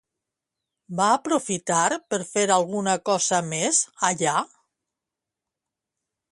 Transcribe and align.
Va 0.99 1.09
aprofitar 1.17 1.81
per 2.13 2.19
fer 2.31 2.47
alguna 2.57 2.97
cosa 3.11 3.43
més, 3.53 3.85
allà? 4.11 4.35